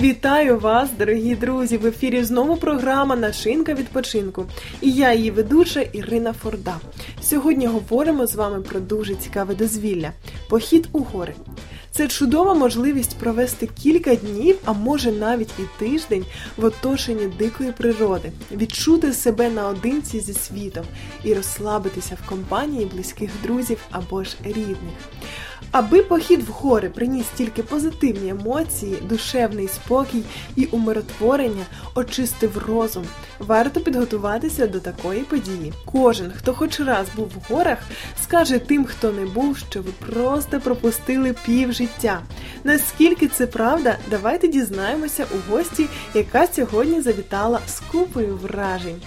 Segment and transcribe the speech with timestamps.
[0.00, 1.76] Вітаю вас, дорогі друзі!
[1.76, 4.46] В ефірі знову програма Начинка відпочинку.
[4.80, 6.76] І я, її ведуча Ірина Форда.
[7.22, 10.12] Сьогодні говоримо з вами про дуже цікаве дозвілля
[10.48, 11.34] похід у гори.
[11.90, 16.24] Це чудова можливість провести кілька днів, а може навіть і тиждень
[16.56, 20.84] в оточенні дикої природи, відчути себе наодинці зі світом
[21.24, 24.94] і розслабитися в компанії близьких друзів або ж рідних.
[25.70, 30.22] Аби похід в гори приніс тільки позитивні емоції, душевний спокій
[30.56, 33.04] і умиротворення, очистив розум,
[33.38, 35.72] варто підготуватися до такої події.
[35.84, 37.78] Кожен, хто хоч раз був в горах,
[38.22, 42.20] скаже тим, хто не був, що ви просто пропустили пів життя.
[42.64, 49.02] Наскільки це правда, давайте дізнаємося у гості, яка сьогодні завітала з купою вражень.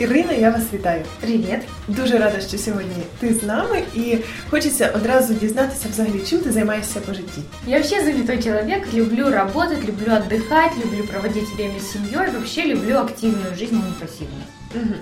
[0.00, 1.04] Ірина, я вас вітаю.
[1.20, 1.60] Привет.
[1.88, 4.18] Дуже рада, що сьогодні ти з нами, і
[4.50, 7.40] хочеться одразу дізнатися взагалі, чим ти займаєшся по житті.
[7.66, 12.96] Я вообще занятой человек, люблю работать, люблю отдыхать, люблю проводить время с семьей, вообще люблю
[12.96, 14.42] активную жизнь, а не пассивную.
[14.74, 14.94] Угу.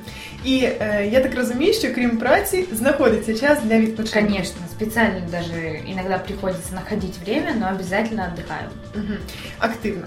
[0.45, 4.27] І е, я так розумію, що крім праці знаходиться час для відпочинку.
[4.27, 8.69] Конечно, специально даже иногда приходится находить время, но обязательно отдыхаю.
[8.95, 9.15] Угу.
[9.59, 10.07] Активно.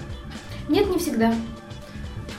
[0.69, 1.33] Нет, не всегда.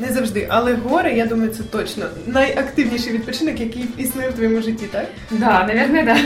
[0.01, 4.85] Не завжди, але гори, я думаю, це точно найактивніший відпочинок, який існує в твоєму житті,
[4.91, 5.07] так?
[5.31, 6.17] Да, наверное, да.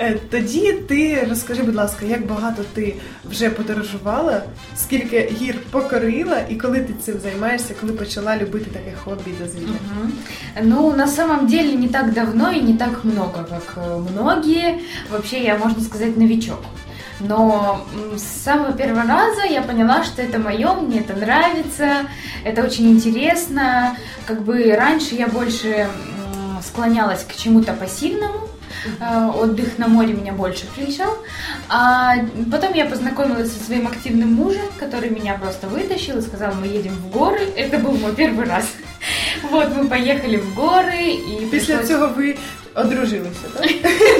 [0.00, 2.94] Е, Тоді ти розкажи, будь ласка, як багато ти
[3.24, 4.42] вже подорожувала,
[4.76, 9.66] скільки гір покорила, і коли ти цим займаєшся, коли почала любити таке хобі і дозвілля?
[9.66, 10.12] Мгм.
[10.62, 14.78] Ну, на самом деле, не так давно и не так много, как э, многие.
[15.10, 16.64] Вообще, я, можно сказать, новичок.
[17.19, 17.81] Но
[18.15, 22.07] с самого первого раза я поняла, что это мое, мне это нравится,
[22.43, 23.95] это очень интересно.
[24.25, 25.87] Как бы раньше я больше
[26.63, 28.47] склонялась к чему-то пассивному,
[28.99, 31.17] э, отдых на море меня больше прельщал.
[31.69, 32.15] А
[32.51, 36.93] потом я познакомилась со своим активным мужем, который меня просто вытащил и сказал, мы едем
[36.93, 37.39] в горы.
[37.55, 38.65] Это был мой первый раз.
[39.51, 42.35] Вот, мы поехали в горы и Після пришлось- цього ви
[42.76, 43.70] одружилися, так?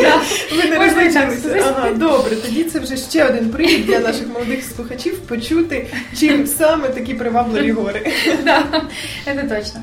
[0.00, 0.20] Да.
[0.56, 1.40] Ви не Можна і так розлучилися.
[1.60, 1.74] сказати.
[1.78, 2.36] Ага, добре.
[2.36, 5.86] Тоді це вже ще один привід для наших молодих слухачів почути,
[6.18, 8.12] чим саме такі привабливі гори.
[8.44, 8.64] Да,
[9.26, 9.80] это точно.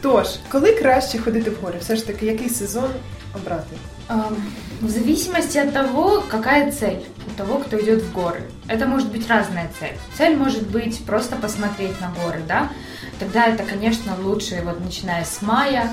[0.00, 1.74] Тож, коли краще ходити в гори?
[1.80, 2.90] Все ж таки, який сезон
[3.36, 3.76] обрати?
[4.08, 4.36] Ам,
[4.82, 6.96] В зависимости от того, какая цель
[7.28, 8.40] у того, кто идет в горы.
[8.68, 9.96] Это может быть разная цель.
[10.18, 12.68] Цель может быть просто посмотреть на горы, да?
[13.18, 15.92] Тогда это, конечно, лучше, вот начиная с мая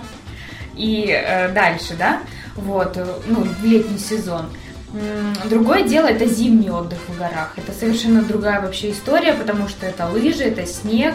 [0.76, 2.20] и э, дальше, да?
[2.56, 4.46] Вот, э, ну, в летний сезон.
[4.94, 7.54] М, Другое дело это зимний отдых в горах.
[7.58, 11.14] Это совершенно другая вообще история, потому что это лыжи, это снег,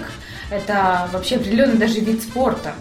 [0.50, 2.72] это вообще определенный даже вид спорта.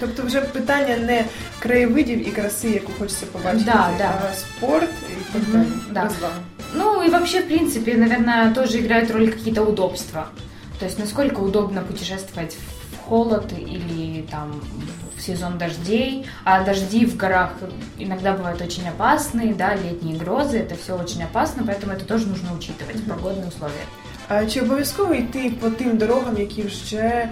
[0.00, 1.24] Тобто вже питання не
[1.58, 4.12] краєвидів і краси, яку хочеться побачити, Да, да.
[4.30, 5.68] а спорт і так Мгм, далі.
[5.90, 6.02] да.
[6.04, 6.34] розваги.
[6.74, 10.24] Ну и вообще, в принципе, наверное, тоже играют роль какие-то удобства.
[10.80, 14.60] То есть насколько удобно путешествовать в в холод или там
[15.16, 16.26] в сезон дождей.
[16.44, 17.52] А дожди в горах
[17.98, 22.52] иногда бывают очень опасные, да, летние грозы, это все очень опасно, поэтому это тоже нужно
[22.54, 23.84] учитывать, погодные условия.
[24.28, 27.30] А чи обов'язково йти по тим дорогам, які вже е,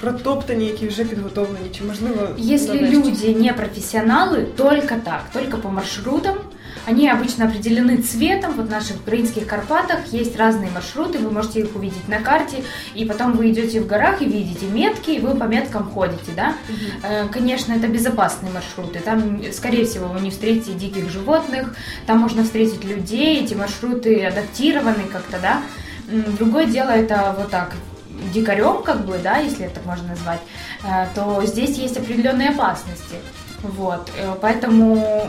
[0.00, 1.68] протоптані, які вже підготовлені?
[1.78, 2.96] Чи можливо Если нарешті?
[2.96, 6.36] люди не профессионалы, только так, только по маршрутам.
[6.85, 8.53] они обычно определены цветом.
[8.53, 12.63] Вот в наших украинских Карпатах есть разные маршруты, вы можете их увидеть на карте,
[12.93, 16.55] и потом вы идете в горах и видите метки, и вы по меткам ходите, да.
[17.03, 18.99] Э, Конечно, это безопасные маршруты.
[18.99, 21.75] Там, скорее всего, вы не встретите диких животных,
[22.05, 25.61] там можно встретить людей, эти маршруты адаптированы как-то, да.
[26.37, 27.73] Другое дело это вот так
[28.33, 30.39] дикарем, как бы, да, если это так можно назвать,
[30.83, 33.15] э, то здесь есть определенные опасности.
[33.63, 35.27] Вот, э, поэтому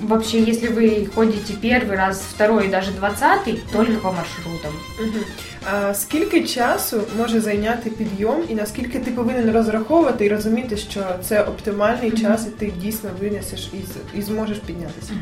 [0.00, 4.72] вообще, если вы ходите первый раз, второй и даже двадцатый, только по маршрутам.
[4.98, 5.24] Мгм.
[5.71, 11.43] А скільки часу може зайняти підйом, і наскільки ти повинен розраховувати і розуміти, що це
[11.43, 12.17] оптимальний Мгм.
[12.21, 15.13] час, і ти дійсно винесеш і, з- і зможеш піднятися?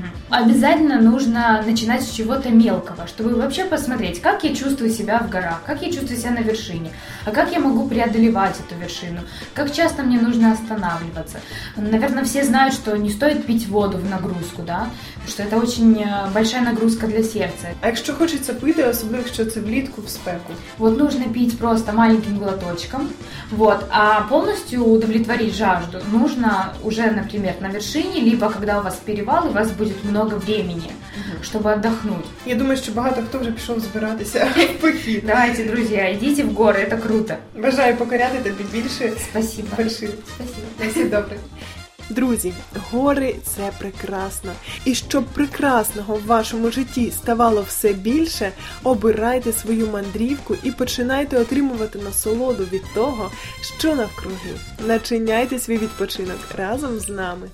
[0.43, 5.61] Обязательно нужно начинать с чего-то мелкого, чтобы вообще посмотреть, как я чувствую себя в горах,
[5.65, 6.89] как я чувствую себя на вершине,
[7.25, 9.19] а как я могу преодолевать эту вершину,
[9.53, 11.37] как часто мне нужно останавливаться.
[11.77, 14.87] Наверное, все знают, что не стоит пить воду в нагрузку, да,
[15.27, 17.67] что это очень э, большая нагрузка для сердца.
[17.81, 20.31] А якщо хочеться пити, особливо якщо це влітку в спеку,
[20.77, 23.09] Вот нужно пить просто маленьким глоточком,
[23.51, 29.47] вот, а полностью удовлетворить жажду нужно уже, например, на вершине, либо когда у вас перевал,
[29.47, 30.91] и у вас будет много времени,
[31.41, 32.25] чтобы отдохнуть.
[32.45, 35.23] я думаю, що багато хто вже пішов збиратися в похід.
[35.25, 37.33] Давайте, друзья, идите в горы, это круто.
[37.55, 39.67] Бажаю покоряти тобі більше Спасибо.
[39.77, 40.09] вершин.
[40.35, 40.67] Спасибо.
[40.79, 41.37] На все добре.
[42.10, 42.54] Друзі,
[42.90, 44.52] гори це прекрасно.
[44.84, 51.98] І щоб прекрасного в вашому житті ставало все більше, обирайте свою мандрівку і починайте отримувати
[51.98, 53.30] насолоду від того,
[53.78, 54.50] що навкруги.
[54.86, 57.48] Начиняйте свій відпочинок разом з нами.